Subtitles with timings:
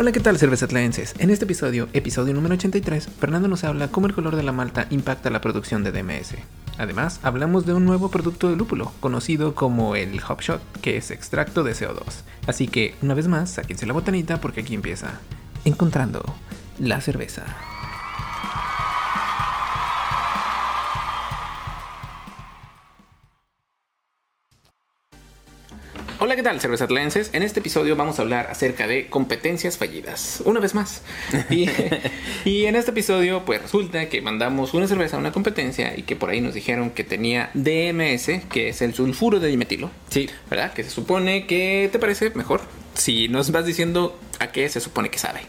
[0.00, 1.14] Hola, ¿qué tal, cervezatlaenses?
[1.18, 4.86] En este episodio, episodio número 83, Fernando nos habla cómo el color de la malta
[4.88, 6.36] impacta la producción de DMS.
[6.78, 11.10] Además, hablamos de un nuevo producto de lúpulo, conocido como el Hop Shot, que es
[11.10, 12.22] extracto de CO2.
[12.46, 15.20] Así que, una vez más, sáquense la botanita porque aquí empieza
[15.66, 16.24] Encontrando
[16.78, 17.44] la cerveza.
[26.22, 27.30] Hola, ¿qué tal, cervezatlenses?
[27.32, 30.42] En este episodio vamos a hablar acerca de competencias fallidas.
[30.44, 31.00] Una vez más.
[31.48, 31.66] Y,
[32.44, 36.16] y, en este episodio, pues resulta que mandamos una cerveza a una competencia y que
[36.16, 39.90] por ahí nos dijeron que tenía DMS, que es el sulfuro de dimetilo.
[40.10, 40.28] Sí.
[40.50, 40.74] ¿Verdad?
[40.74, 42.60] Que se supone que te parece mejor
[42.92, 45.40] si nos vas diciendo a qué se supone que sabe.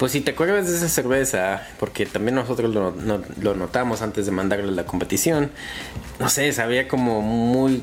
[0.00, 4.24] Pues si te acuerdas de esa cerveza, porque también nosotros lo, no, lo, notamos antes
[4.24, 5.50] de mandarle a la competición,
[6.18, 7.82] no sé, sabía como muy,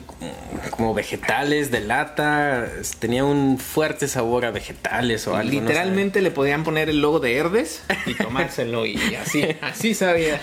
[0.71, 5.51] como vegetales de lata, tenía un fuerte sabor a vegetales o algo.
[5.51, 10.41] Literalmente no le podían poner el logo de Herdes y tomárselo y así, así sabía.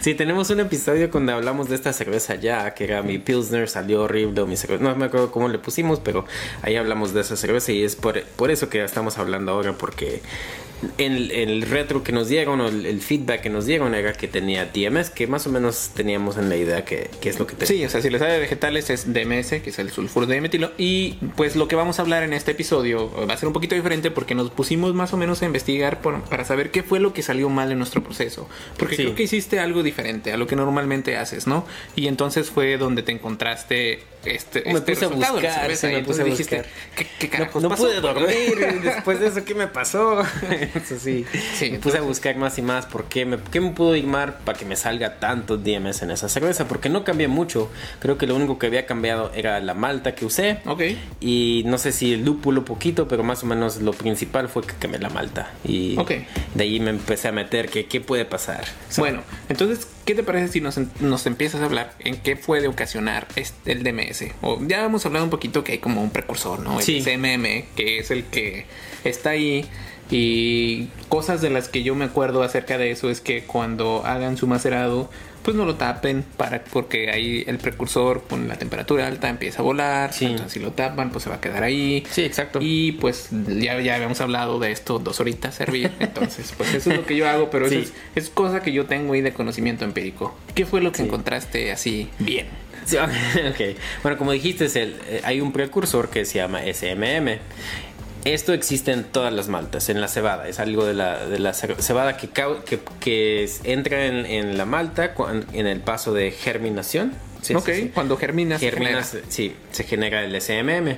[0.00, 4.02] Sí, tenemos un episodio cuando hablamos de esta cerveza ya, que era mi Pilsner, salió
[4.02, 6.24] horrible, mi cerveza, no me acuerdo cómo le pusimos, pero
[6.62, 10.22] ahí hablamos de esa cerveza y es por, por eso que estamos hablando ahora, porque
[10.98, 14.28] el, el retro que nos dieron o el, el, feedback que nos dieron era que
[14.28, 17.54] tenía DMS, que más o menos teníamos en la idea que, que es lo que
[17.54, 17.66] tenía.
[17.66, 20.40] Sí, o sea, si le sabe de vegetales es DMS, que es el sulfuro de
[20.40, 20.72] metilo.
[20.78, 23.74] Y pues lo que vamos a hablar en este episodio va a ser un poquito
[23.74, 27.12] diferente porque nos pusimos más o menos a investigar por, para saber qué fue lo
[27.12, 28.48] que salió mal en nuestro proceso.
[28.78, 29.02] Porque sí.
[29.02, 31.66] creo que hiciste algo diferente a lo que normalmente haces, ¿no?
[31.96, 36.22] Y entonces fue donde te encontraste este, me este puse a buscar, sí, me puse
[36.22, 36.64] a buscar.
[36.94, 37.82] ¿qué, qué no, no pasó?
[37.84, 40.22] pude dormir después de eso, ¿qué me pasó?
[40.74, 43.70] Eso sí, Sí, me puse a buscar más y más por qué me, qué me
[43.70, 47.28] pudo ir mal para que me salga tanto DMS en esa cerveza, porque no cambié
[47.28, 47.70] mucho.
[48.00, 50.58] Creo que lo único que había cambiado era la malta que usé.
[50.66, 50.82] Ok.
[51.20, 54.74] Y no sé si el lúpulo poquito, pero más o menos lo principal fue que
[54.74, 55.52] cambié la malta.
[55.64, 56.26] Y okay.
[56.54, 58.64] de ahí me empecé a meter que qué puede pasar.
[58.98, 63.26] Bueno, entonces, ¿qué te parece si nos, nos empiezas a hablar en qué puede ocasionar
[63.36, 64.24] este, el DMS?
[64.42, 66.78] O ya hemos hablado un poquito que hay como un precursor, ¿no?
[66.78, 67.02] El Sí.
[67.02, 68.66] CMM, que es el que
[69.04, 69.64] está ahí.
[70.14, 74.36] Y cosas de las que yo me acuerdo acerca de eso es que cuando hagan
[74.36, 75.08] su macerado,
[75.42, 79.62] pues no lo tapen para porque ahí el precursor con la temperatura alta empieza a
[79.62, 80.12] volar.
[80.12, 80.26] Sí.
[80.26, 82.04] Entonces si lo tapan, pues se va a quedar ahí.
[82.10, 82.58] Sí, exacto.
[82.62, 85.90] Y pues ya, ya habíamos hablado de esto dos horitas servir.
[85.98, 87.76] Entonces, pues eso es lo que yo hago, pero Sí.
[87.76, 90.36] eso es, es cosa que yo tengo ahí de conocimiento empírico.
[90.54, 91.04] ¿Qué fue lo que Sí.
[91.04, 92.46] encontraste así bien?
[92.84, 93.78] Sí, ok.
[94.02, 97.38] Bueno, como dijiste, es el, eh, hay un precursor que se llama SMM.
[98.24, 100.46] Esto existe en todas las maltas, en la cebada.
[100.48, 104.64] Es algo de la, de la ce- cebada que, que, que entra en, en la
[104.64, 105.14] malta
[105.52, 107.12] en el paso de germinación.
[107.42, 107.90] Sí, ok, sí, sí.
[107.92, 108.58] cuando se Germina,
[109.02, 109.04] genera.
[109.28, 110.96] sí, se genera el SMM.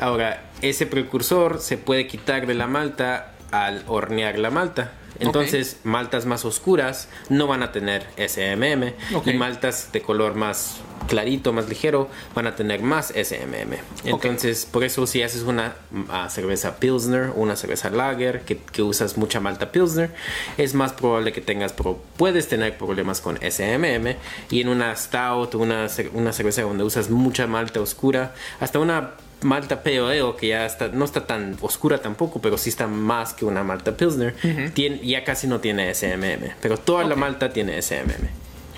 [0.00, 4.92] Ahora, ese precursor se puede quitar de la malta al hornear la malta.
[5.20, 8.92] Entonces, maltas más oscuras no van a tener SMM
[9.24, 10.76] y maltas de color más
[11.08, 13.76] clarito, más ligero, van a tener más SMM.
[14.04, 15.74] Entonces, por eso si haces una
[16.08, 20.12] ah, cerveza Pilsner una cerveza Lager que, que usas mucha malta Pilsner,
[20.58, 24.16] es más probable que tengas, pro- puedes tener problemas con SMM
[24.50, 29.82] y en una Stout una, una cerveza donde usas mucha malta oscura, hasta una malta
[29.82, 33.62] POE que ya está, no está tan oscura tampoco, pero sí está más que una
[33.62, 34.34] malta Pilsner,
[34.74, 38.28] tiene, ya casi no tiene SMM, pero toda la malta tiene SMM.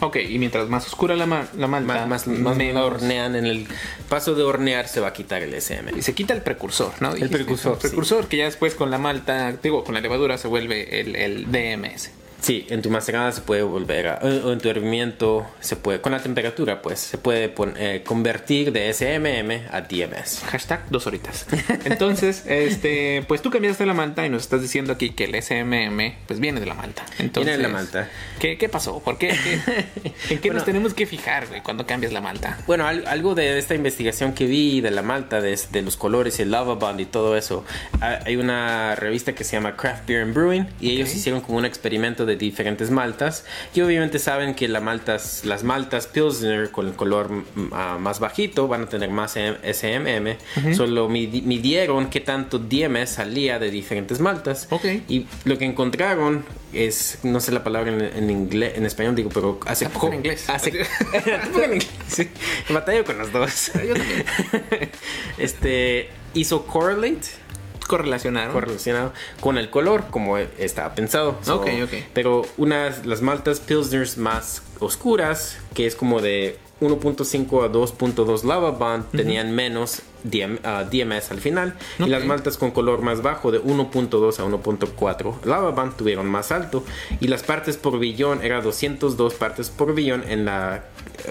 [0.01, 3.47] Ok, y mientras más oscura la, ma- la malta, Más, más, más menos- hornean en
[3.47, 3.67] el
[4.09, 5.91] paso de hornear se va a quitar el SM.
[5.99, 7.15] Y se quita el precursor, ¿no?
[7.15, 7.35] Dijiste.
[7.37, 11.01] precursor, El precursor que ya después con la malta, digo, con la levadura se vuelve
[11.01, 12.11] el, el DMS.
[12.41, 16.13] Sí, en tu macerada se puede volver a, o en tu hervimiento se puede, con
[16.13, 20.45] la temperatura pues, se puede eh, convertir de SMM a DMS.
[20.47, 21.47] Hashtag dos horitas.
[21.85, 26.15] Entonces, este, pues tú cambiaste la malta y nos estás diciendo aquí que el SMM
[26.27, 26.75] pues viene de la.
[27.19, 28.09] Entonces, Viene de la malta.
[28.39, 29.01] ¿Qué, qué pasó?
[29.01, 29.29] ¿Por qué?
[29.29, 32.59] ¿Qué- ¿En qué nos tenemos que fijar, güey, cuando cambias la malta?
[32.69, 36.39] Bueno, al- algo de esta investigación que vi de la malta, de, de los colores
[36.39, 37.65] y el lava bond y todo eso,
[38.01, 41.59] ha- hay una revista que se llama Craft Beer and Brewing y ellos hicieron como
[41.59, 43.45] un experimento de diferentes maltas
[43.75, 47.31] y obviamente saben que la maltas, las maltas Pilsner con el color
[47.73, 50.37] ah, más bajito van a tener más SMM,
[50.77, 54.85] solo midi- midieron qué tanto DMS salía de diferentes maltas Ok.
[55.09, 59.31] y lo que encontraron es, no sé la palabra en, en inglés, en español digo,
[59.33, 60.49] pero hace Tampoco en inglés.
[60.51, 60.71] Hace,
[61.65, 62.29] en inglés, sí.
[62.69, 63.73] Batallo con los dos.
[65.39, 67.21] Este hizo correlate
[67.89, 68.53] correlacionaron.
[68.53, 71.37] correlacionado con el color, como estaba pensado.
[71.43, 71.93] So, Ok, ok.
[72.15, 78.71] Pero unas, las maltas Pilsners más oscuras, que es como de 1.5 a 2.2 lava
[78.71, 81.75] bond, tenían menos DM, ah, DMS al final.
[81.99, 86.53] Y las maltas con color más bajo, de 1.2 a 1.4 lava bond, tuvieron más
[86.53, 86.85] alto.
[87.21, 90.85] Y las partes por billón era 202 partes por billón en la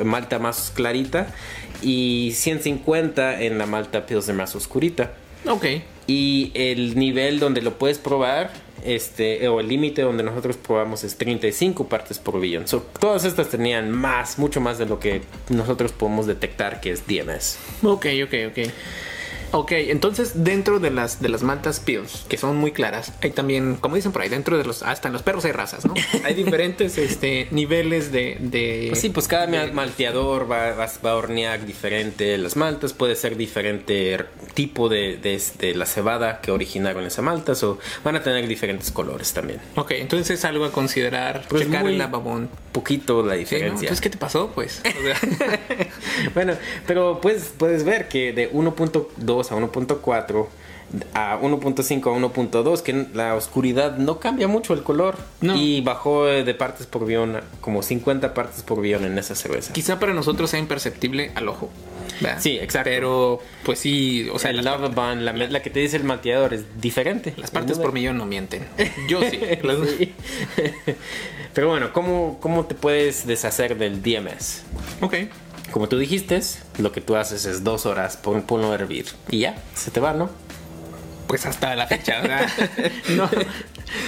[0.04, 1.34] malta más clarita
[1.82, 5.14] y 150 en la malta Pilsner más oscurita.
[5.46, 5.66] Ok.
[6.08, 8.52] Y el nivel donde lo puedes probar,
[8.84, 12.68] este, o el límite donde nosotros probamos es 35 partes por billón.
[12.68, 17.06] So, todas estas tenían más, mucho más de lo que nosotros podemos detectar que es
[17.08, 17.58] DMS.
[17.84, 18.70] Ok, ok, ok.
[19.52, 23.76] Ok, entonces dentro de las de las maltas Pils, que son muy claras, hay también,
[23.76, 25.94] como dicen por ahí, dentro de los, hasta en los perros hay razas, ¿no?
[26.24, 31.16] Hay diferentes este, niveles de, de Pues sí, pues cada malteador va, va, va a
[31.16, 34.18] hornear diferente las maltas, puede ser diferente
[34.54, 38.92] tipo de, de, de la cebada que originaron esa malta, o van a tener diferentes
[38.92, 39.60] colores también.
[39.76, 42.50] Ok, entonces es algo a considerar, Pues checar muy el lavabón.
[42.72, 43.40] Poquito la Sí, ¿no?
[43.40, 43.70] diferencia.
[43.88, 44.52] Entonces, ¿qué te pasó?
[44.54, 45.20] Pues, o sea,
[46.34, 46.54] bueno,
[46.86, 50.46] pero pues puedes ver que de 1.2 a 1.4
[51.14, 55.54] a 1.5 a 1.2 que la oscuridad no cambia mucho el color No.
[55.58, 59.74] y bajó de partes por billón a como 50 partes por billón en esa cerveza.
[59.74, 61.70] quizá para nosotros sea imperceptible al ojo.
[62.22, 62.38] ¿verdad?
[62.40, 62.90] Sí, exacto.
[62.90, 66.54] Pero, pues sí, o sea, el lava band, la, la que te dice el malteador
[66.54, 67.34] es diferente.
[67.36, 68.66] las partes por millón no mienten.
[69.10, 69.40] Yo sí.
[69.98, 70.14] Sí.
[71.54, 74.64] Pero bueno, ¿cómo, ¿cómo te puedes deshacer del DMS?
[75.02, 75.16] Ok.
[75.72, 76.42] Como tú dijiste,
[76.80, 80.00] lo que tú haces es dos horas, pon, ponlo a hervir y ya, se te
[80.00, 80.30] va, ¿no?
[81.28, 82.50] Pues hasta la fecha, ¿verdad?
[83.10, 83.30] no,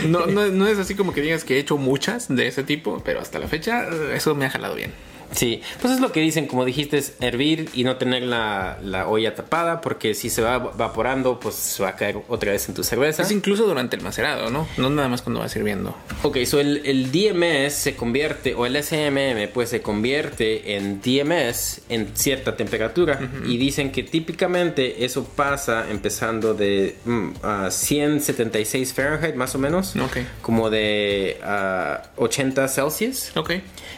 [0.07, 3.01] no, no, no es así como que digas que he hecho muchas de ese tipo,
[3.03, 4.93] pero hasta la fecha eso me ha jalado bien.
[5.31, 9.07] Sí, pues es lo que dicen, como dijiste, es hervir y no tener la, la
[9.07, 12.75] olla tapada, porque si se va evaporando, pues se va a caer otra vez en
[12.75, 13.23] tu cerveza.
[13.23, 14.67] Es incluso durante el macerado, ¿no?
[14.77, 15.95] No nada más cuando va sirviendo.
[16.23, 21.81] Ok, so el, el DMS se convierte, o el SMM, pues se convierte en DMS
[21.89, 23.19] en cierta temperatura.
[23.45, 29.95] Y dicen que típicamente eso pasa empezando de mm, a 176 Fahrenheit, más o menos.
[29.95, 30.17] Ok.
[30.41, 33.31] Como de ah, 80 Celsius.
[33.35, 33.51] Ok.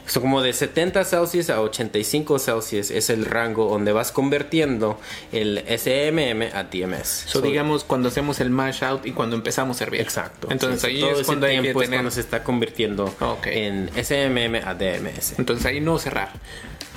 [0.05, 4.99] So, como de 70 Celsius a 85 Celsius es el rango donde vas convirtiendo
[5.31, 7.07] el SMM a DMS.
[7.27, 10.01] So, digamos cuando hacemos el mash out y cuando empezamos a servir.
[10.01, 10.47] Exacto.
[10.49, 11.99] Entonces Sí, ahí todo es cuando hay que tiempo es tener.
[11.99, 13.47] cuando se está convirtiendo Ok.
[13.47, 15.39] en SMM a DMS.
[15.39, 16.31] Entonces ahí no cerrar.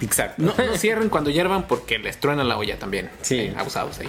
[0.01, 0.43] Exacto.
[0.43, 3.11] No, no cierren cuando hiervan porque les truena la olla también.
[3.23, 3.39] Sí.
[3.39, 4.09] Eh, abusados ahí.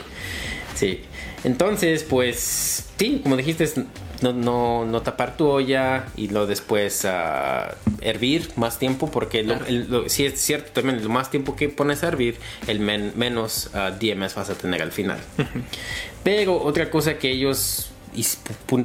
[0.76, 1.02] Sí.
[1.44, 3.76] Entonces, pues, sí, como dijiste, es
[4.22, 9.54] no, no, no tapar tu olla y lo después ah, hervir más tiempo, porque lo,
[9.68, 12.38] el- lo- sí es cierto también, lo más tiempo que pones a hervir,
[12.68, 15.20] el men- menos ah, DMS vas a tener al final.
[16.24, 17.90] Pero otra cosa que ellos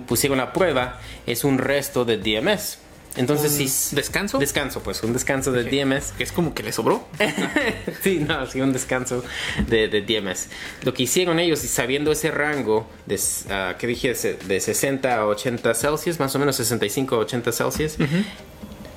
[0.07, 2.79] pusieron a prueba es un resto de DMS.
[3.17, 3.97] Entonces, ¿Un sí.
[3.97, 4.39] descanso?
[4.39, 6.13] Descanso, pues, un descanso de DMS.
[6.13, 7.05] Que es como que le sobró.
[8.03, 9.25] sí, no, sí, un descanso
[9.67, 10.49] de, de DMS.
[10.85, 13.19] Lo que hicieron ellos, y sabiendo ese rango de,
[13.51, 14.15] ah, ¿qué dije?
[14.15, 17.97] De 60 a 80 Celsius, más o menos 65 a 80 Celsius,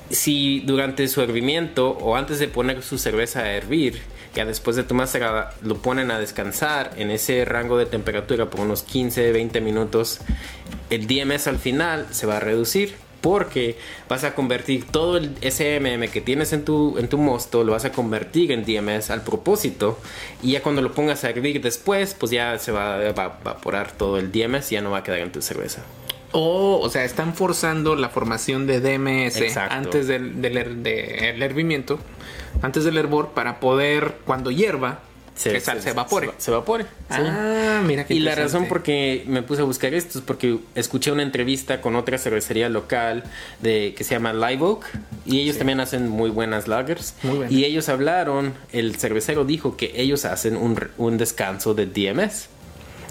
[0.09, 4.01] si durante su hervimiento o antes de poner su cerveza a hervir,
[4.35, 8.83] ya después de macerada, lo ponen a descansar en ese rango de temperatura por unos
[8.83, 10.19] 15, 20 minutos,
[10.89, 12.95] el DMS al final se va a reducir.
[13.23, 13.77] Porque
[14.09, 17.85] vas a convertir todo el SMM que tienes en tu, en tu mosto, lo vas
[17.85, 19.97] a convertir en DMS al propósito.
[20.41, 23.93] Y ya cuando lo pongas a hervir después, pues ya se va a eva- evaporar
[23.93, 25.81] todo el DMS y ya no va a quedar en tu cerveza.
[26.33, 29.73] Oh, o sea, están forzando la formación de DMS Exacto.
[29.73, 31.99] antes del, del her- de- el hervimiento,
[32.61, 34.99] antes del hervor, para poder, cuando hierva,
[35.41, 36.27] que sal- se, evapore.
[36.37, 36.83] Se, se evapore.
[36.83, 36.89] sí.
[37.09, 40.59] Ah, mira qué Y la razón por que me puse a buscar esto es porque
[40.75, 43.23] escuché una entrevista con otra cervecería local
[43.61, 44.85] de que se llama Live Oak
[45.25, 47.15] y ellos también hacen muy buenas lagers.
[47.23, 47.51] Muy buenas.
[47.53, 52.49] Y ellos hablaron, el cervecero dijo que ellos hacen un, un descanso de DMS.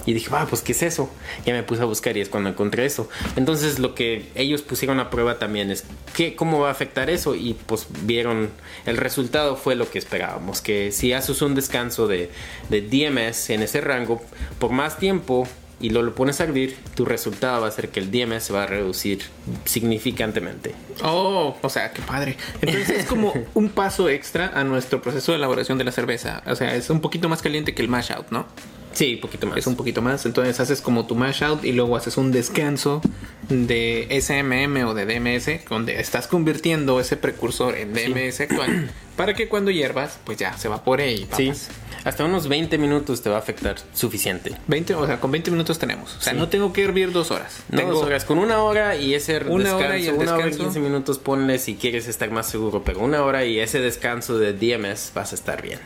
[0.07, 1.11] Y dije, ah, pues, ¿qué es eso?
[1.47, 3.09] Ya me puse a buscar y es cuando encontré eso.
[3.37, 7.35] Entonces, lo que ellos pusieron a prueba también es ¿qué, cómo va a afectar eso.
[7.35, 8.51] Y pues vieron,
[8.87, 10.61] el resultado fue lo que esperábamos.
[10.61, 12.31] Que si haces un descanso de,
[12.69, 14.23] de DMS en ese rango
[14.59, 15.47] por más tiempo
[15.81, 18.53] y lo, lo pones a hervir, tu resultado va a ser que el DMS se
[18.53, 19.23] va a reducir
[19.65, 20.75] significantemente.
[21.03, 22.37] Oh, o sea, qué padre.
[22.61, 26.43] Entonces es como un paso extra a nuestro proceso de elaboración de la cerveza.
[26.47, 28.47] O sea, es un poquito más caliente que el mash out, ¿no?
[28.93, 29.59] Sí, un poquito más.
[29.59, 30.27] Es un poquito más.
[30.27, 33.01] Entonces haces como tu mash out y luego haces un descanso
[33.49, 39.49] de SMM o de DMS, donde estás convirtiendo ese precursor en DMS actual para que
[39.49, 41.47] cuando hiervas, pues ya se evapore y Sí.
[41.49, 41.69] papas.
[42.05, 44.57] Hasta unos 20 minutos te va a afectar suficiente.
[44.67, 46.17] 20, o sea, con 20 minutos tenemos.
[46.17, 46.39] O sea, Sí.
[46.39, 47.61] no tengo que hervir dos horas.
[47.69, 48.25] No, tengo dos horas.
[48.25, 50.65] Con una hora y ese Una descanso, hora y el una hora y descanso.
[50.73, 54.53] 15 minutos ponle si quieres estar más seguro, pero una hora y ese descanso de
[54.53, 55.79] DMS vas a estar bien.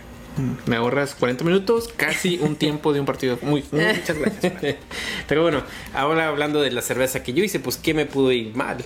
[0.66, 3.38] Me ahorras 40 minutos, casi un tiempo de un partido.
[3.43, 4.76] Muy, muchas gracias.
[5.28, 5.62] Pero bueno,
[5.95, 8.78] ahora hablando de la cerveza que yo hice, pues ¿qué me pudo ir mal?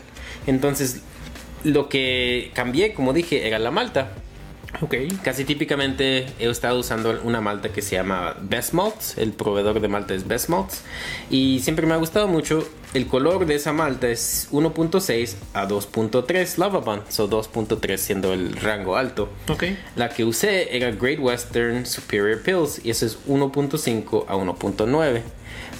[0.46, 1.02] Entonces,
[1.64, 4.12] lo que cambié, como dije, era la malta.
[4.80, 4.94] Ok.
[5.22, 9.18] Casi típicamente he estado usando una malta que se llama Best Malts.
[9.18, 10.82] El proveedor de malta es Best Malts.
[11.30, 12.66] Y siempre me ha gustado mucho.
[12.92, 17.02] El color de esa malta es 1.6 a 2.3 Lava Bond.
[17.08, 19.28] So 2.3 siendo el rango alto.
[19.48, 19.64] Ok.
[19.96, 22.84] La que usé era Great Western Superior Pills.
[22.84, 25.22] Y eso es 1.5 a 1.9.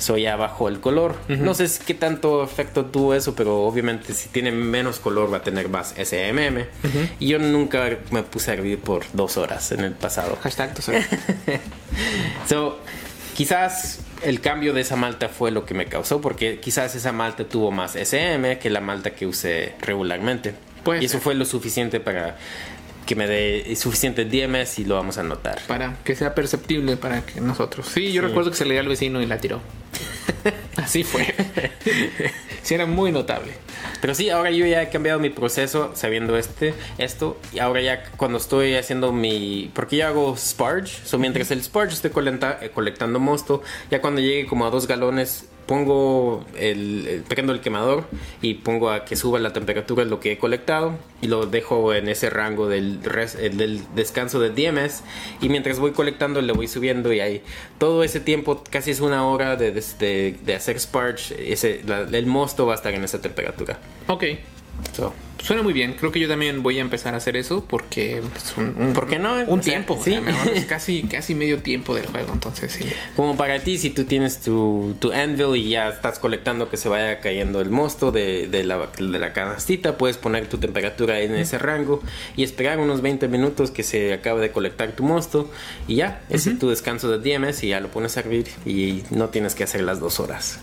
[0.01, 1.15] So ya bajó el color.
[1.29, 5.43] No sé qué tanto efecto tuvo eso, pero obviamente si tiene menos color va a
[5.43, 6.65] tener más SMM.
[7.21, 10.37] Y yo nunca me puse a hervir por dos horas en el pasado.
[10.43, 11.17] Hashtag tu cerveza.
[12.49, 12.79] So,
[13.37, 17.45] quizás el cambio de esa malta fue lo que me causó, porque quizás esa malta
[17.45, 20.55] tuvo más SM que la malta que usé regularmente.
[20.83, 22.37] Puede y eso fue lo suficiente para
[23.07, 25.61] que me dé suficiente DMS y lo vamos a notar.
[25.67, 27.87] para que sea perceptible para que nosotros.
[27.87, 29.61] Sí, yo recuerdo que se le dio al vecino y la tiró.
[30.77, 31.27] Así fue.
[32.63, 33.53] sí, era muy notable.
[34.01, 37.39] Pero sí, ahora yo ya he cambiado mi proceso sabiendo este, esto.
[37.53, 39.71] Y ahora ya cuando estoy haciendo mi...
[39.75, 40.93] Porque yo hago sparge.
[41.05, 44.87] So, mientras el sparge estoy colenta- eh, colectando mosto, ya cuando llegue como a dos
[44.87, 48.03] galones, pongo el, el- prendo el quemador
[48.43, 52.09] y pongo a que suba la temperatura lo que he colectado y lo dejo en
[52.09, 55.05] ese rango del, res- el del descanso de DMS
[55.41, 57.43] y mientras voy colectando le voy subiendo y ahí.
[57.79, 62.27] Todo ese tiempo casi es una hora de, de- de hacer sparge ese, la- el
[62.27, 63.79] mosto va a estar en esa temperatura.
[64.09, 64.25] Ok.
[64.97, 65.95] So, Suena muy bien.
[65.95, 69.09] Creo que yo también voy a empezar a hacer eso porque es un, un- ¿Por
[69.09, 69.37] qué no?
[69.47, 69.99] Un O sea, tiempo.
[70.05, 70.15] sí.
[70.15, 70.51] Sí.
[70.55, 72.31] es casi, casi medio tiempo del juego.
[72.35, 72.85] Entonces, sí.
[73.17, 76.91] Como para ti, si tú tienes tu, tu anvil y ya estás colectando que se
[76.91, 81.35] vaya cayendo el mosto de, de la, de la canastita, puedes poner tu temperatura en
[81.35, 82.03] ese rango
[82.37, 85.51] y esperar unos 20 minutos que se acabe de colectar tu mosto
[85.89, 89.05] y ya, ese es tu descanso de DMS y ya lo pones a hervir y
[89.09, 90.59] no tienes que hacer las dos horas.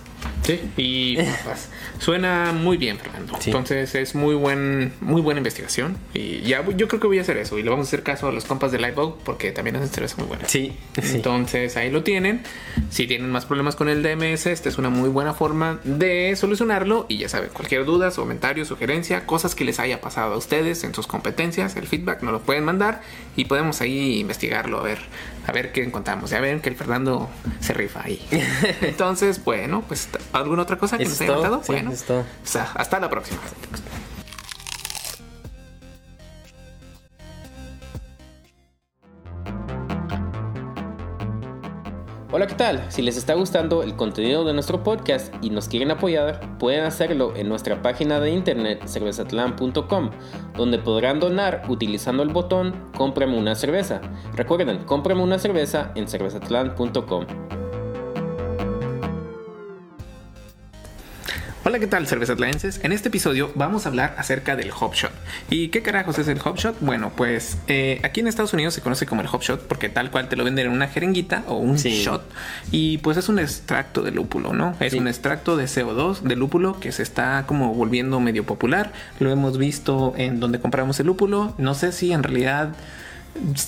[0.48, 0.62] Sí.
[0.78, 3.38] Y pues, suena muy bien, Fernando.
[3.40, 3.50] Sí.
[3.50, 5.98] Entonces es muy buen, muy buena investigación.
[6.14, 7.58] Y ya yo creo que voy a hacer eso.
[7.58, 10.16] Y le vamos a hacer caso a los compas de Lightbulb porque también hacen cerveza
[10.18, 10.48] muy buena.
[10.48, 11.16] Sí, sí.
[11.16, 12.44] Entonces ahí lo tienen.
[12.90, 17.06] Si tienen más problemas con el DMS, esta es una muy buena forma de solucionarlo.
[17.10, 20.94] Y ya saben, cualquier duda, comentario, sugerencia, cosas que les haya pasado a ustedes en
[20.94, 23.02] sus competencias, el feedback nos lo pueden mandar
[23.36, 25.00] y podemos ahí investigarlo, a ver,
[25.48, 26.30] a ver qué encontramos.
[26.30, 27.30] Ya ven que el Fernando
[27.62, 28.22] se rifa ahí.
[28.82, 31.64] Entonces, bueno, pues ¿alguna otra cosa que ¿Eso nos haya faltado?
[31.64, 33.40] Sí, bueno, o sea, hasta la próxima.
[42.38, 42.86] Hola, ¿qué tal?
[42.90, 47.36] Si les está gustando el contenido de nuestro podcast y nos quieren apoyar, pueden hacerlo
[47.36, 50.12] en nuestra página de internet cervezatlan.com,
[50.56, 54.02] donde podrán donar utilizando el botón Cómprame una cerveza.
[54.36, 57.26] Recuerden, cómprame una cerveza en cervezatlan.com.
[61.68, 62.80] Hola, ¿qué tal, cervezatlenses?
[62.82, 65.12] En este episodio vamos a hablar acerca del Hop Shot.
[65.50, 66.78] ¿Y qué carajos es el Hop Shot?
[66.80, 70.10] Bueno, pues eh, aquí en Estados Unidos se conoce como el Hop Shot porque tal
[70.10, 71.90] cual te lo venden en una jeringuita o un Sí.
[71.90, 72.24] shot.
[72.72, 74.78] Y pues es un extracto de lúpulo, ¿no?
[74.80, 75.00] Es Sí.
[75.00, 78.94] un extracto de CO2 de lúpulo que se está como volviendo medio popular.
[79.20, 81.54] Lo hemos visto en donde compramos el lúpulo.
[81.58, 82.70] No sé si en realidad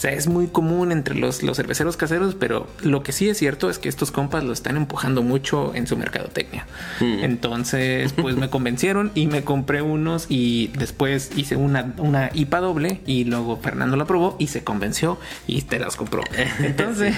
[0.03, 3.79] es muy común entre los, los cerveceros caseros, pero lo que sí es cierto es
[3.79, 6.65] que estos compas lo están empujando mucho en su mercadotecnia.
[6.99, 7.23] Mm.
[7.23, 13.01] Entonces, pues me convencieron y me compré unos y después hice una, una IPA doble
[13.05, 16.23] y luego Fernando la probó y se convenció y te las compró.
[16.59, 17.15] Entonces,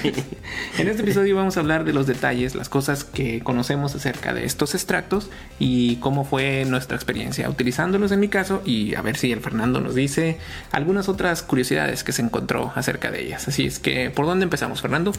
[0.78, 4.44] en este episodio vamos a hablar de los detalles, las cosas que conocemos acerca de
[4.44, 9.32] estos extractos y cómo fue nuestra experiencia utilizándolos en mi caso y a ver si
[9.32, 10.38] el Fernando nos dice
[10.70, 13.46] algunas otras curiosidades que se encontró acerca de ellas.
[13.46, 15.12] Así es que, ¿por dónde empezamos, Fernando?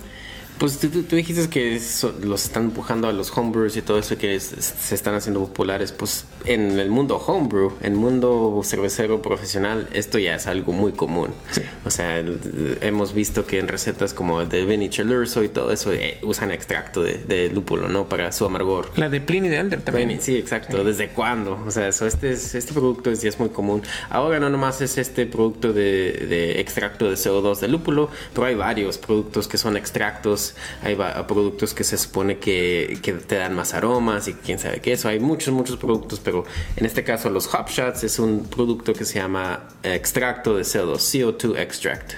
[0.63, 4.17] Pues tú, tú- dijiste que eso- los están empujando a los homebrews y todo eso
[4.17, 5.91] que es- se están haciendo populares.
[5.91, 10.93] Pues en el mundo homebrew, en el mundo cervecero profesional, esto ya es algo muy
[10.93, 11.31] común.
[11.51, 11.63] Sí.
[11.83, 15.91] O sea, el- hemos visto que en recetas como de Vinny Chilurso y todo eso
[15.91, 18.07] eh, usan extracto de, de lúpulo, ¿no?
[18.07, 18.89] Para su amargor.
[18.95, 20.07] La de Pliny de Elder también.
[20.07, 20.81] Vinny, sí, exacto.
[20.85, 21.61] ¿Desde cuándo?
[21.67, 23.81] O sea, eso, este, es- este producto es, ya es muy común.
[24.09, 28.55] Ahora no nomás es este producto de, de extracto de CO2 de lúpulo, pero hay
[28.55, 30.95] varios productos que son extractos, hay
[31.27, 35.09] productos que se supone que, que te dan más aromas y quién sabe qué eso.
[35.09, 36.45] Hay muchos, muchos productos, pero
[36.75, 40.97] en este caso los Hop Shots es un producto que se llama extracto de CO2,
[40.97, 42.13] CO2 extract.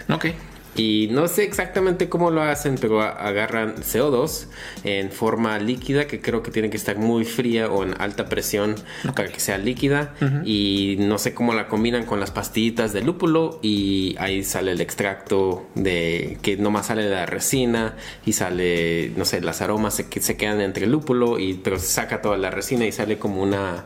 [0.76, 4.48] Y no sé exactamente cómo lo hacen, pero agarran CO2
[4.84, 8.76] en forma líquida, que creo que tiene que estar muy fría o en alta presión
[9.16, 10.14] para que sea líquida.
[10.44, 14.82] Y no sé cómo la combinan con las pastillitas de lúpulo y ahí sale el
[14.82, 20.38] extracto de que nomás sale la resina y sale, no sé, las aromas se, se
[20.38, 23.86] quedan entre el lúpulo, y, pero se saca toda la resina y sale como una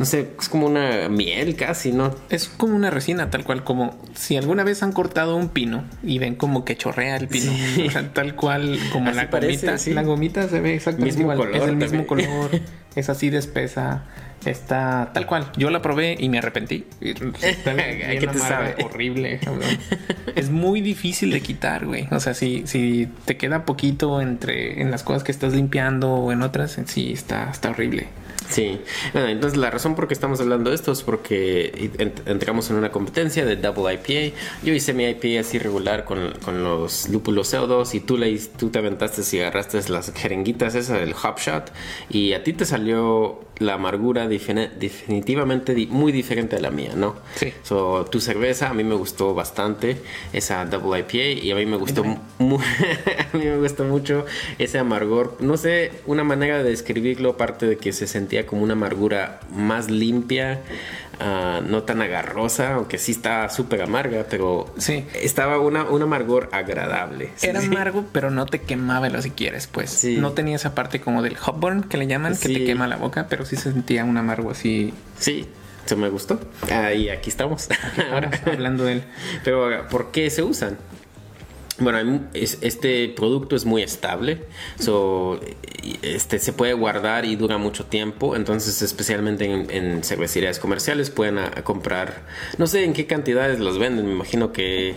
[0.00, 2.14] no sé, es como una miel casi, ¿no?
[2.30, 6.18] Es como una resina, tal cual, como si alguna vez han cortado un pino y
[6.18, 7.52] ven como que chorrea el pino.
[7.86, 9.76] O sea, tal cual como la gomita.
[9.86, 11.54] La gomita se ve exactamente igual.
[11.54, 12.50] es el mismo color,
[12.94, 14.04] es así de espesa.
[14.44, 15.52] Está tal cual.
[15.56, 16.86] Yo la probé y me arrepentí.
[17.00, 18.74] ¿Qué te sabe?
[18.82, 19.40] Horrible.
[20.34, 22.08] es muy difícil de quitar, güey.
[22.10, 26.32] O sea, si, si te queda poquito entre en las cosas que estás limpiando o
[26.32, 28.08] en otras, sí está, está horrible.
[28.50, 28.80] Sí,
[29.12, 31.90] bueno, entonces la razón por qué estamos hablando de esto es porque
[32.26, 34.36] entramos en una competencia de Double IPA.
[34.62, 38.70] Yo hice mi IPA así regular con, con los lúpulos CO2 y tú, le, tú
[38.70, 41.72] te aventaste y agarraste las jeringuitas esas del Hop Shot
[42.08, 47.16] y a ti te salió la amargura definitivamente muy diferente a la mía, ¿no?
[47.34, 47.52] Sí.
[47.62, 49.98] So, tu cerveza a mí me gustó bastante,
[50.32, 52.02] esa Double IPA, y a mí me gustó,
[52.38, 54.24] a mí me gustó mucho
[54.58, 55.36] ese amargor.
[55.40, 59.90] No sé, una manera de describirlo, aparte de que se sentía como una amargura más
[59.90, 60.60] limpia,
[61.22, 65.04] Ah, no tan agarrosa, aunque sí estaba súper amarga, pero sí.
[65.14, 67.30] estaba una, un amargor agradable.
[67.42, 70.02] Era amargo, pero no te quemaba lo si quieres, pues.
[70.04, 73.26] No tenía esa parte como del hopburn que le llaman, que te quema la boca,
[73.28, 74.94] pero sí se sentía un amargo así.
[75.18, 75.46] Sí,
[75.84, 76.40] se me gustó.
[76.72, 77.68] Ah, y aquí estamos.
[78.10, 79.04] Ahora hablando de él.
[79.44, 80.78] Pero, ¿por qué se usan?
[81.80, 84.44] Bueno, este producto es muy estable,
[84.78, 85.40] so,
[86.02, 92.26] este se puede guardar y dura mucho tiempo, entonces especialmente en, cervecerías comerciales pueden comprar,
[92.58, 94.96] no sé en qué cantidades los venden, me imagino que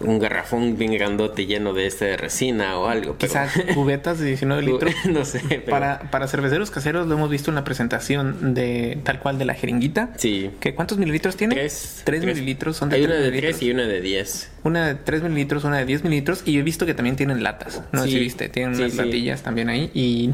[0.00, 3.16] un garrafón bien grandote lleno de este de resina o algo.
[3.16, 4.94] Quizás cubetas de 19 litros.
[5.10, 5.40] no sé.
[5.68, 9.54] Para, para cerveceros caseros lo hemos visto en la presentación de tal cual de la
[9.54, 10.10] jeringuita.
[10.16, 10.50] Sí.
[10.60, 11.54] ¿Qué, ¿Cuántos mililitros tiene?
[11.54, 12.02] Tres.
[12.04, 12.76] Tres, mililitros.
[12.76, 14.50] Son de Hay una de tres y una de diez.
[14.64, 16.42] Una de tres mililitros, una de diez mililitros.
[16.44, 17.82] Y yo he visto que también tienen latas.
[17.92, 18.48] No sé si viste.
[18.48, 19.90] Tienen unas latillas también ahí.
[19.94, 20.30] Y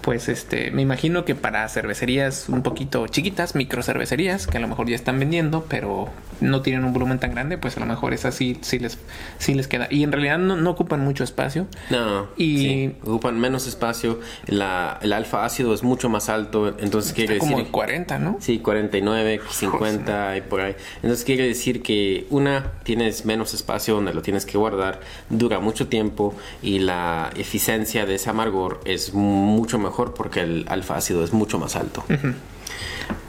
[0.00, 4.68] pues este, me imagino que para cervecerías un poquito chiquitas, micro cervecerías, que a lo
[4.68, 6.08] mejor ya están vendiendo, pero
[6.40, 8.98] no tienen un volumen tan grande, pues a lo mejor es así, sí les,
[9.38, 9.88] sí les queda.
[9.90, 11.66] Y en realidad no, ocupan mucho espacio.
[11.90, 14.20] No, y ocupan menos espacio.
[14.46, 17.52] La, el alfa ácido es mucho más alto, entonces quiere decir...
[17.52, 18.36] Como 40, ¿no?
[18.40, 20.74] Sí, 49, 50 y por ahí.
[20.96, 25.88] Entonces quiere decir que una, tienes menos espacio donde lo tienes que guardar, dura mucho
[25.88, 31.24] tiempo y la eficiencia de ese amargor es mucho mejor mejor porque el alfa ácido
[31.24, 32.04] es mucho más alto.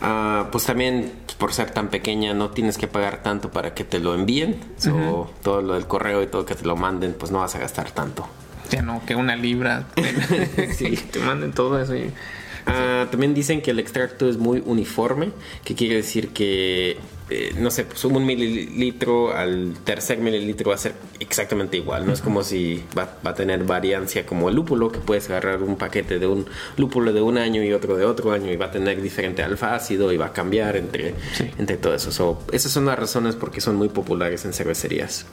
[0.01, 3.99] Ah, pues también por ser tan pequeña no tienes que pagar tanto para que te
[3.99, 4.59] lo envíen.
[4.91, 7.59] o todo lo del correo y todo que te lo manden, pues no vas a
[7.59, 8.27] gastar tanto.
[8.69, 9.87] Ya no, que una libra.
[10.77, 10.95] sí.
[11.11, 12.11] te manden todo eso y...
[12.67, 15.31] Ah, también dicen que el extracto es muy uniforme,
[15.63, 16.97] que quiere decir que
[17.33, 22.05] eh, no sé, pues un mililitro al tercer mililitro va a ser exactamente igual.
[22.05, 25.77] No es como si va, a tener variancia como el lúpulo, que puedes agarrar un
[25.77, 28.71] paquete de un lúpulo de un año y otro de otro año y va a
[28.71, 31.15] tener diferente alfa ácido y va a cambiar entre,
[31.57, 32.43] entre todo eso.
[32.51, 35.25] esas son las razones por qué son muy populares en cervecerías.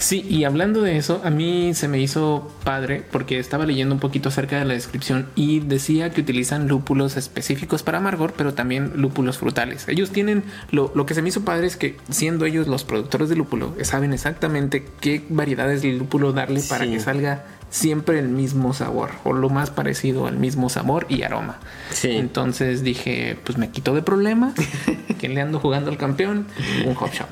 [0.00, 4.00] Sí, y hablando de eso, a mí se me hizo padre porque estaba leyendo un
[4.00, 8.92] poquito acerca de la descripción y decía que utilizan lúpulos específicos para amargor, pero también
[8.96, 9.86] lúpulos frutales.
[9.88, 13.28] Ellos tienen, lo, lo que se me hizo padre es que siendo ellos los productores
[13.28, 18.74] de lúpulo, saben exactamente qué variedades de lúpulo darle para que salga siempre el mismo
[18.74, 21.58] sabor o lo más parecido al mismo sabor y aroma.
[21.90, 22.10] Sí.
[22.10, 24.52] Entonces dije, pues me quito de problema,
[25.18, 26.46] que le ando jugando al campeón,
[26.84, 27.28] un hot shop.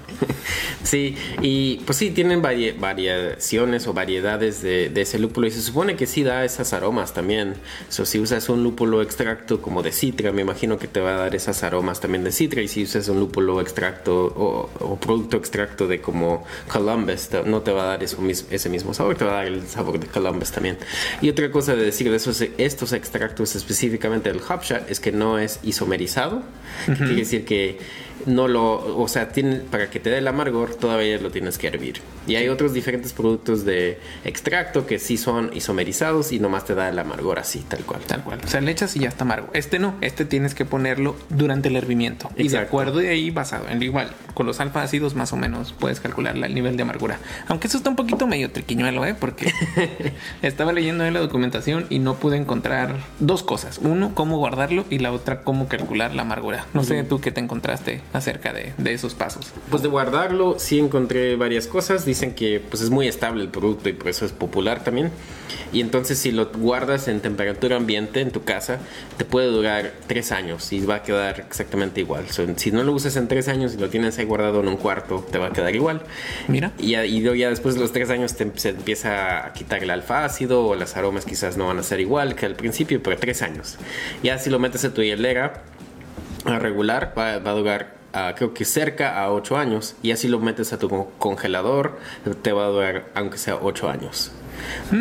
[0.83, 6.07] Sí, y pues sí, tienen variaciones o variedades de, ese lúpulo y se supone que
[6.07, 7.55] sí da esas aromas también.
[7.89, 11.19] So, si usas un lúpulo extracto como de citra, me imagino que te va a
[11.19, 15.87] dar esas aromas también de citra y si usas un lúpulo extracto o, producto extracto
[15.87, 19.47] de como Columbus, no te va a dar ese mismo sabor, te va a dar
[19.47, 20.79] el sabor de Columbus también.
[21.21, 25.39] Y otra cosa de decir de esos, estos extractos específicamente del Hopshot es que no
[25.39, 26.43] es isomerizado.
[26.87, 27.79] Quiere decir que
[28.27, 31.69] no lo, o sea, tiene, para que te dé el amargor todavía lo tienes que
[31.69, 32.01] hervir.
[32.27, 36.89] Y hay otros diferentes productos de extracto que sí son isomerizados y nomás te da
[36.91, 38.01] el amargor así, tal cual.
[38.07, 38.41] Tal cual.
[38.45, 39.49] O sea, le echas y ya está amargo.
[39.55, 42.31] Este no, este tienes que ponerlo durante el hervimiento.
[42.37, 45.75] Y de acuerdo de ahí basado en igual, con los alfa ácidos más o menos
[45.79, 47.19] puedes calcular el nivel de amargura.
[47.49, 49.15] Aunque eso está un poquito medio triquiñuelo, ¿eh?
[49.19, 49.53] Porque
[50.43, 53.79] estaba leyendo ahí la documentación y no pude encontrar dos cosas.
[53.79, 56.67] Uno, cómo guardarlo y la otra, cómo calcular la amargura.
[56.75, 59.53] No sé tú qué te encontraste acerca de, de esos pasos.
[59.71, 62.05] Pues de guardarlo sí encontré varias cosas.
[62.05, 65.11] Dicen que pues es muy estable el producto y por eso es popular también.
[65.73, 68.79] Y entonces si lo guardas en temperatura ambiente en tu casa,
[69.17, 72.29] te puede durar tres años y va a quedar exactamente igual.
[72.31, 74.77] So, si no lo usas en tres años y lo tienes ahí guardado en un
[74.77, 76.03] cuarto, te va a quedar igual.
[76.49, 76.73] Mira.
[76.79, 79.83] Y ya, y luego ya después de los tres años te, se empieza a quitar
[79.83, 83.03] el alfa ácido o las aromas quizás no van a ser igual que al principio,
[83.03, 83.77] pero tres años.
[84.23, 85.63] Ya si lo metes en tu hielera
[86.45, 87.98] regular, va, va a durar
[88.37, 89.95] creo que cerca a 8 años.
[90.03, 91.99] Y así lo metes a tu con- congelador,
[92.43, 94.33] te va a durar aunque sea 8 años.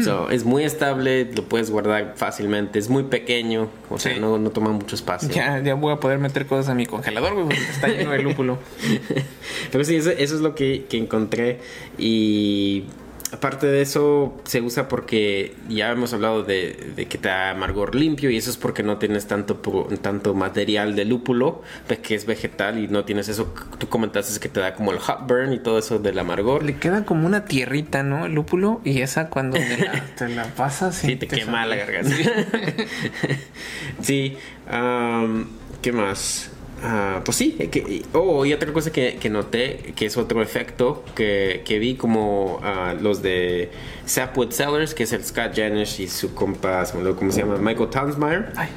[0.03, 4.51] So, es muy estable, lo puedes guardar fácilmente, es muy pequeño, o sea, no, no
[4.51, 5.29] toma mucho espacio.
[5.29, 8.19] Ya, ya voy a poder meter cosas a mi congelador, güey, porque está lleno de
[8.19, 8.59] lúpulo.
[9.71, 11.59] Pero sí, eso, eso es lo que, que encontré.
[11.97, 12.83] Y
[13.31, 17.95] aparte de eso, se usa porque ya hemos hablado de, de que te da amargor
[17.95, 18.29] limpio.
[18.29, 19.55] Y eso es porque no tienes tanto,
[20.01, 21.61] tanto material de lúpulo,
[22.01, 22.79] que es vegetal.
[22.79, 23.53] Y no tienes eso.
[23.53, 26.63] que Tú comentaste que te da como el hot burn y todo eso del amargor.
[26.63, 28.25] Le queda como una tierrita, ¿no?
[28.25, 28.81] El lúpulo.
[28.83, 30.95] Y esa cuando te la, te la pasas.
[30.95, 32.15] Sí, te quema la garganta.
[34.01, 34.37] sí.
[34.69, 35.47] am,
[35.81, 36.51] ¿Qué más?
[36.83, 41.03] Ah, pues sí, que, oh, y otra cosa que, que noté, que es otro efecto
[41.15, 43.71] que, que vi como ah, los de
[44.05, 46.83] Sapwood Sellers, que es el Scott Janish y su compa,
[47.17, 47.57] ¿cómo se llama?
[47.57, 48.69] Michael Townsmeyer, Ay,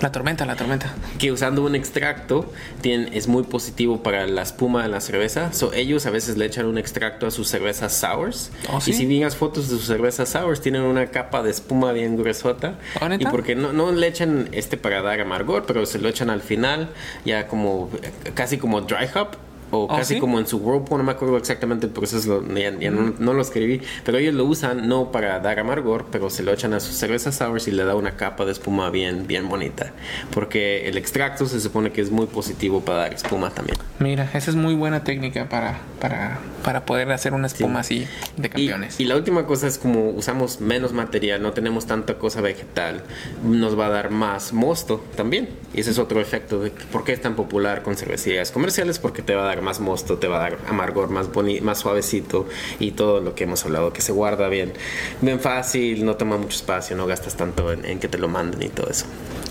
[0.00, 0.94] la tormenta, la tormenta.
[1.18, 5.52] que usando un extracto tienen, es muy positivo para la espuma de la cerveza.
[5.52, 8.50] So, ellos a veces le echan un extracto a sus cervezas sours.
[8.70, 8.90] ¿Oh, sí?
[8.90, 12.78] Y si miras fotos de sus cervezas sours, tienen una capa de espuma bien gruesota.
[13.00, 13.24] ¿Oh, neta?
[13.24, 16.42] y porque no, no le echan este para dar amargor, pero se lo echan al
[16.42, 16.90] final,
[17.24, 17.90] ya como
[18.34, 19.36] casi como dry hop.
[19.70, 20.20] O ¿Oh, casi sí?
[20.20, 23.42] como en su whirlpool, no me acuerdo exactamente el proceso, ya, ya no, no lo
[23.42, 26.94] escribí, pero ellos lo usan no para dar amargor, pero se lo echan a sus
[26.96, 29.92] cervezas sours y le da una capa de espuma bien, bien bonita,
[30.32, 33.78] porque el extracto se supone que es muy positivo para dar espuma también.
[33.98, 38.46] Mira, esa es muy buena técnica para, para, para poder hacer una espuma así de
[38.48, 39.00] Y, campeones.
[39.00, 43.02] y la última cosa es como usamos menos material, no tenemos tanta cosa vegetal,
[43.42, 45.48] nos va a dar más mosto también.
[45.74, 49.22] Y ese es otro efecto de por qué es tan popular con cervecerías comerciales, porque
[49.22, 52.46] te va a dar más mosto, te va a dar amargor más boni más suavecito
[52.78, 54.72] y todo lo que hemos hablado, que se guarda bien,
[55.20, 58.62] bien fácil, no toma mucho espacio, no gastas tanto en, en que te lo manden
[58.62, 59.06] y todo eso.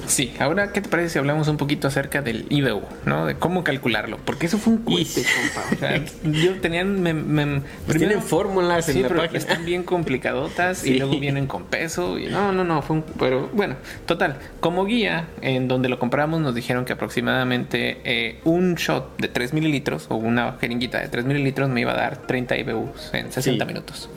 [0.07, 3.25] Sí, ahora, ¿qué te parece si hablamos un poquito acerca del IBU, ¿no?
[3.25, 4.17] De cómo calcularlo.
[4.23, 5.67] Porque eso fue un cohete, compa.
[5.73, 6.85] O sea, yo tenía...
[6.85, 9.39] Me, me- Pues tienen fórmulas en Sí, la pero página.
[9.39, 12.19] están bien complicadotas y luego vienen con peso.
[12.19, 13.03] Y no, no, no, fue un...
[13.17, 14.37] Pero bueno, total.
[14.59, 19.53] Como guía, en donde lo compramos, nos dijeron que aproximadamente eh, un shot de 3
[19.53, 23.65] mililitros o una jeringuita de 3 mililitros me iba a dar 30 IBUs en 60
[23.65, 23.67] Sí.
[23.67, 24.10] minutos.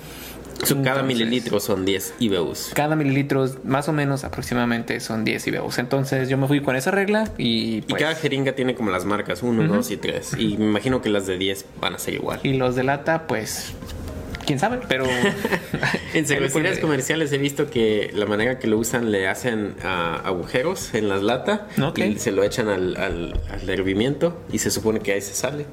[0.64, 2.71] So, cada Entonces- mililitro son 10 IBUs.
[2.75, 5.79] Cada mililitro, más o menos aproximadamente, son 10 IBUs.
[5.79, 8.03] Entonces yo me fui con esa regla y Y pues...
[8.03, 10.35] cada jeringa tiene como las marcas 1, 2 y 3.
[10.37, 12.41] Y me imagino que las de 10 van a ser igual.
[12.43, 13.73] Y los de lata, pues...
[14.49, 14.81] ¿Quién sabe?
[14.89, 15.05] Pero...
[16.15, 20.95] En cervecerías comerciales he visto que la manera que lo usan le hacen ah, agujeros
[20.95, 21.61] en las latas
[21.97, 25.67] y se lo echan al, al, al hervimiento y se supone que ahí se sale.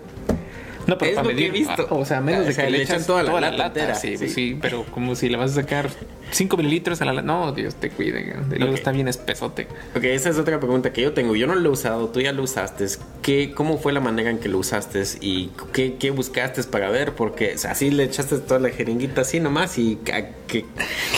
[0.88, 1.88] No, pero Es para lo que he medir, visto.
[1.90, 3.96] ah, O sea, menos O de que le le echan toda toda, la la, lata
[3.96, 4.30] Sí, sí.
[4.30, 5.90] sí, pero como si le vas a sacar
[6.32, 7.26] 5 mililitros a la lata.
[7.28, 8.22] No, Dios te cuide.
[8.22, 8.78] Y luego Ok.
[8.78, 9.68] está bien espesote.
[9.96, 11.36] Ok, esa es otra pregunta que yo tengo.
[11.36, 12.86] Yo no lo he usado, tú ya lo usaste.
[13.22, 17.14] ¿Qué, ¿Cómo fue la manera en que lo usaste y qué, qué buscaste para ver?
[17.14, 20.66] Porque o sea, así le echaste toda la jeringuita así nomás y ¿a qué-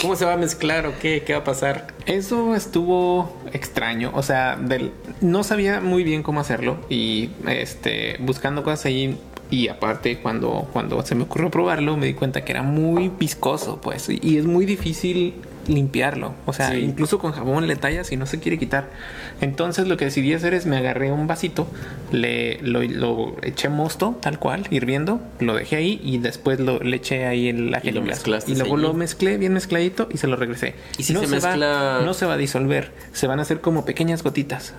[0.02, 1.88] ¿cómo se va a mezclar o qué, qué va a pasar?
[2.06, 4.12] Eso estuvo extraño.
[4.14, 6.78] O sea, del, no sabía muy bien cómo hacerlo.
[6.90, 9.18] Y este, buscando cosas ahí.
[9.50, 13.80] Y aparte, cuando, cuando se me ocurrió probarlo, me di cuenta que era muy viscoso,
[13.82, 14.10] pues.
[14.10, 15.36] Y, es muy difícil
[15.68, 16.34] limpiarlo.
[16.46, 16.78] O sea, Sí.
[16.80, 18.90] incluso con jabón le tallas y no se quiere quitar.
[19.42, 21.68] Entonces lo que decidí hacer es me agarré un vasito,
[22.12, 26.96] le lo, lo eché mosto, tal cual, hirviendo, lo dejé ahí y después lo, le
[26.98, 28.82] eché ahí en la Y lo mezclaste Y luego ahí.
[28.82, 30.76] lo mezclé bien mezcladito y se lo regresé.
[30.98, 32.02] ¿Y si no se va- mezcla?
[32.04, 34.74] no se va a disolver, se van a hacer como pequeñas gotitas.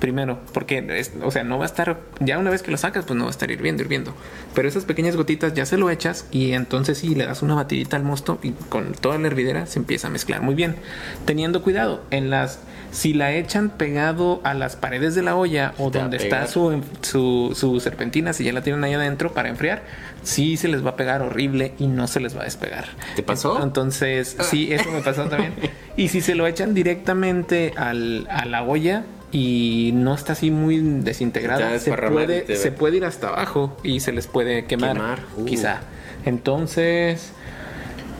[0.00, 3.04] Primero, porque, es- o sea, no va a estar, ya una vez que lo sacas,
[3.04, 4.14] pues no va a estar hirviendo, hirviendo.
[4.54, 7.96] Pero esas pequeñas gotitas ya se lo echas y entonces sí, le das una batidita
[7.96, 10.76] al mosto y con toda la hervidera se empieza a mezclar muy bien.
[11.24, 12.60] Teniendo cuidado, en las,
[12.90, 17.52] si la echan pegado a las paredes de la olla o donde está su, su,
[17.54, 19.82] su serpentina, si ya la tienen ahí adentro para enfriar,
[20.22, 22.86] sí se les va a pegar horrible y no se les va a despegar.
[23.16, 23.62] ¿Te pasó?
[23.62, 25.54] Entonces, sí, eso me pasó también.
[25.96, 30.78] Y si se lo echan directamente al, a la olla y no está así muy
[30.78, 35.44] desintegrada, se puede, se puede ir hasta abajo y se les puede quemar, Quemar, uh.
[35.44, 35.82] quizá.
[36.24, 37.32] Entonces,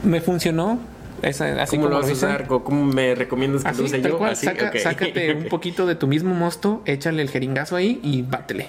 [0.04, 0.78] me funcionó.
[1.24, 2.46] Esa- así ¿Cómo lo vas a usar?
[2.46, 4.18] ¿Cómo me recomiendas que Así, lo use tal yo?
[4.18, 4.76] cual, Así, saca- ok.
[4.78, 8.68] sácate un poquito de tu mismo mosto, échale el jeringazo ahí y bátele.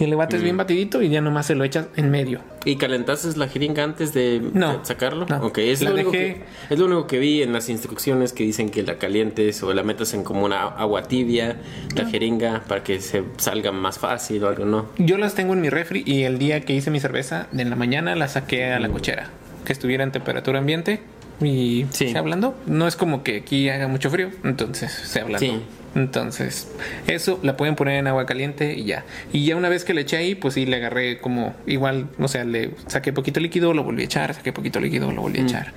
[0.00, 0.44] Y le bates Mm.
[0.44, 2.40] bien batidito y ya nomás se lo echas en medio.
[2.64, 5.24] ¿Y calentaste la jeringa antes de No, sacarlo?
[5.28, 5.36] no.
[5.46, 8.32] Ok, es La lo, único dejé- que, es lo único que vi en las instrucciones
[8.32, 11.92] que dicen que la calientes o la metas en como una agua tibia, Ah.
[12.02, 14.86] la jeringa, para que se salga más fácil o algo, ¿no?
[14.98, 17.76] Yo las tengo en mi refri y el día que hice mi cerveza, en la
[17.76, 18.72] mañana la saqué Mm.
[18.72, 19.30] a la cochera,
[19.64, 21.02] que estuviera en temperatura ambiente
[21.40, 22.10] y Sí.
[22.12, 22.54] se hablando.
[22.66, 25.46] No es como que aquí haga mucho frío, entonces se hablando.
[25.46, 25.60] Sí.
[25.96, 26.68] Entonces,
[27.06, 29.04] eso la pueden poner en agua caliente y ya.
[29.32, 32.26] Y ya una vez que le eché ahí, pues sí, le agarré como igual, o
[32.26, 35.42] sea, le saqué poquito líquido, lo volví a echar, saqué poquito líquido, lo volví a
[35.42, 35.72] echar.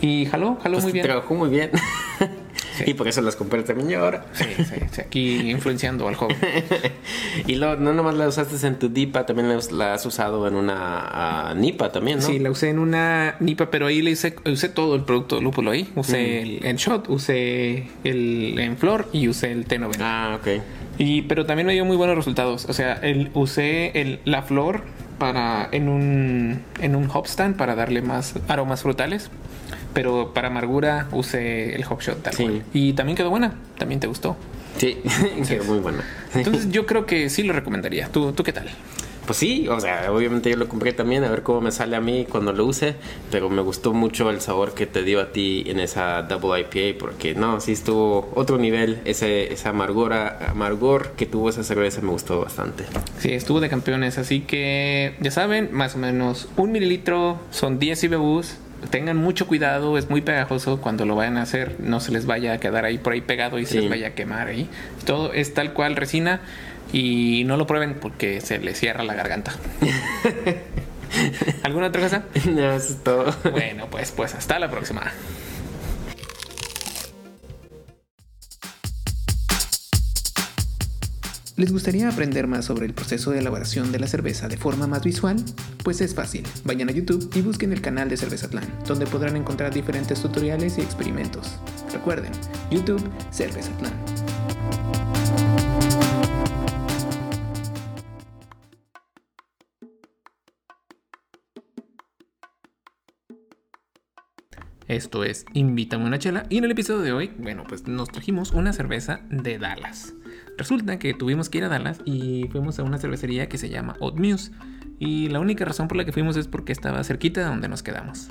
[0.00, 1.04] Y jaló, jaló Pues muy bien.
[1.04, 1.70] Trabajó muy bien.
[2.86, 4.26] Y por eso las compré también yo ahora.
[4.32, 6.36] Sí, sí, sí, aquí influenciando al joven.
[7.46, 11.50] y luego, no nomás la usaste en tu DIPA, también la, has usado en una
[11.50, 12.26] ah, NIPA también, ¿no?
[12.26, 15.42] Sí, la usé en una nipa, pero ahí le hice, usé todo el producto de
[15.42, 15.88] lúpulo ahí.
[15.94, 19.96] Usé el, el shot, usé el en flor y usé el T90.
[20.00, 20.62] Ah, ok.
[20.98, 22.66] Y, pero también me dio muy buenos resultados.
[22.66, 24.82] O sea, el, usé el, la flor
[25.18, 29.30] para en un, en un hop stand para darle más aromas frutales.
[29.94, 32.42] Pero para amargura usé el hop shot tal Sí.
[32.44, 32.62] cual.
[32.72, 33.54] Y también quedó buena.
[33.78, 34.36] También te gustó.
[34.78, 34.98] Sí,
[35.48, 36.04] quedó muy buena.
[36.34, 38.08] Entonces yo creo que sí lo recomendaría.
[38.08, 38.68] ¿Tú, ¿Tú qué tal?
[39.26, 42.00] Pues sí, o sea, obviamente yo lo compré también a ver cómo me sale a
[42.00, 42.96] mí cuando lo use,
[43.30, 46.98] pero me gustó mucho el sabor que te dio a ti en esa Double IPA
[46.98, 52.10] porque no, sí estuvo otro nivel, ese esa amargora, amargor que tuvo esa cerveza me
[52.10, 52.84] gustó bastante.
[53.20, 58.02] Sí, estuvo de campeones, así que ya saben, más o menos un mililitro son 10
[58.04, 58.56] IBUs.
[58.88, 62.54] Tengan mucho cuidado, es muy pegajoso cuando lo vayan a hacer, no se les vaya
[62.54, 64.68] a quedar ahí por ahí pegado y se les vaya a quemar ahí.
[65.04, 66.40] Todo es tal cual resina
[66.92, 69.52] y no lo prueben porque se les cierra la garganta.
[71.62, 72.24] ¿Alguna otra cosa?
[72.46, 73.34] no, eso es todo.
[73.50, 75.02] Bueno, pues pues hasta la próxima.
[81.60, 85.04] ¿Les gustaría aprender más sobre el proceso de elaboración de la cerveza de forma más
[85.04, 85.36] visual?
[85.84, 86.42] Pues es fácil.
[86.64, 90.80] Vayan a YouTube y busquen el canal de Cervezatlán, donde podrán encontrar diferentes tutoriales y
[90.80, 91.58] experimentos.
[91.92, 92.32] Recuerden,
[92.70, 93.92] YouTube Cervezatlán.
[104.88, 108.52] Esto es Invítame una chela y en el episodio de hoy, bueno, pues nos trajimos
[108.52, 110.14] una cerveza de Dallas.
[110.60, 113.96] Resulta que tuvimos que ir a Dallas y fuimos a una cervecería que se llama
[113.98, 114.52] Odd Muse
[114.98, 117.82] y la única razón por la que fuimos es porque estaba cerquita de donde nos
[117.82, 118.28] quedamos.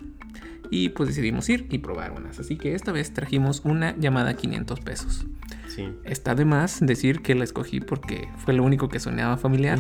[0.69, 4.79] Y pues decidimos ir y probar unas, así que esta vez trajimos una llamada 500
[4.81, 5.25] pesos.
[5.69, 5.89] Sí.
[6.03, 9.79] Está de más decir que la escogí porque fue lo único que sonaba familiar.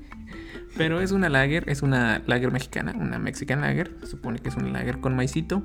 [0.78, 3.94] Pero es una lager, es una lager mexicana, una Mexican lager.
[4.00, 5.62] Se supone que es una lager con maicito.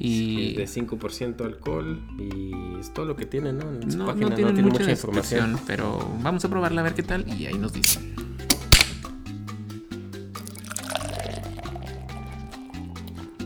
[0.00, 3.62] Y de 5% alcohol y es todo lo que tiene, ¿no?
[3.62, 7.02] En no, página no tienen tiene mucha, descripción, pero vamos a probarla a ver qué
[7.02, 8.14] tal y ahí nos dicen.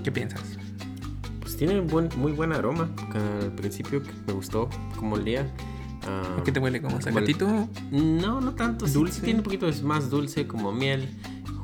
[0.04, 0.42] ¿Qué piensas?
[1.40, 2.90] Pues tiene buen, muy buen aroma.
[3.14, 5.50] Al principio me gustó como olía.
[6.06, 7.68] Ah, ¿A qué te huele como sacatito?
[7.92, 8.86] No, no tanto.
[8.86, 9.20] Dulce.
[9.20, 11.08] sí tiene un poquito es más dulce como miel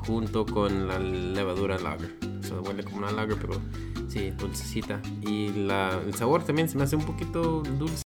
[0.07, 2.15] junto con la levadura lager.
[2.39, 3.61] O sea, huele como una lager, pero
[4.09, 5.01] sí, dulcecita.
[5.21, 8.03] Y la, el sabor también se me hace un poquito dulce.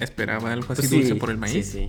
[0.00, 1.66] Esperaba algo así Pues dulce por el maíz.
[1.66, 1.88] Sí,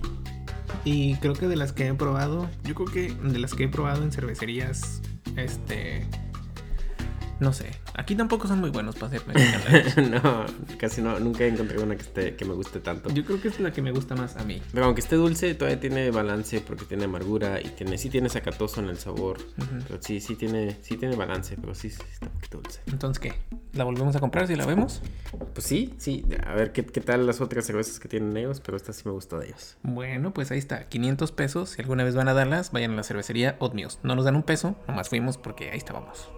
[0.84, 3.68] Y creo que de las que he probado, yo creo que de las que he
[3.68, 5.02] probado en cervecerías,
[5.36, 6.06] este.
[7.44, 7.66] No sé.
[7.92, 9.22] Aquí tampoco son muy buenos para hacer
[10.10, 10.46] no,
[10.78, 13.10] casi no, nunca he encontrado una que, esté, que me guste tanto.
[13.10, 14.62] Yo creo que es la que me gusta más a mí.
[14.72, 18.80] Pero aunque esté dulce, todavía tiene balance porque tiene amargura y tiene, sí tiene sacatoso
[18.80, 19.36] en el sabor.
[19.86, 22.80] Pero sí, sí tiene, sí tiene balance, pero sí, sí está un poquito dulce.
[22.86, 23.34] Entonces, ¿qué?
[23.74, 25.02] ¿La volvemos a comprar si la vemos?
[25.52, 26.24] Pues sí, sí.
[26.46, 29.12] A ver qué, qué tal las otras cervezas que tienen ellos, pero esta sí me
[29.12, 29.76] gustó de ellos.
[29.82, 31.68] Bueno, pues ahí está, 500 pesos.
[31.68, 33.98] Si alguna vez van a darlas, vayan a la cervecería Odd Muse.
[34.02, 36.30] No nos dan un peso, nomás fuimos porque ahí estábamos.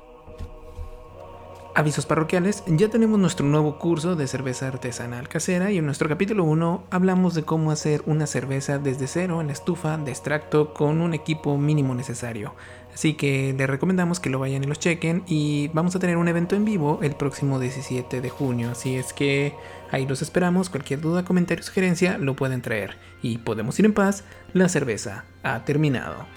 [1.76, 6.42] Avisos parroquiales, ya tenemos nuestro nuevo curso de cerveza artesanal casera y en nuestro capítulo
[6.44, 11.02] 1 hablamos de cómo hacer una cerveza desde cero en la estufa de extracto con
[11.02, 12.54] un equipo mínimo necesario.
[12.94, 16.28] Así que les recomendamos que lo vayan y los chequen y vamos a tener un
[16.28, 18.70] evento en vivo el próximo 17 de junio.
[18.70, 19.52] Así es que
[19.90, 24.24] ahí los esperamos, cualquier duda, comentario sugerencia lo pueden traer y podemos ir en paz,
[24.54, 26.35] la cerveza ha terminado.